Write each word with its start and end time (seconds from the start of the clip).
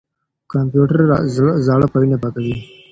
کمپيوټر 0.51 0.99
زاړه 1.65 1.87
فايلونه 1.91 2.17
پاکوي. 2.23 2.55